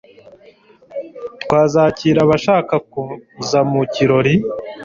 Tuzakira 1.49 2.19
abashaka 2.25 2.75
kuza 2.91 3.59
mu 3.71 3.81
kirori 3.93 4.33